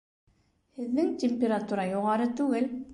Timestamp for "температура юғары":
1.25-2.31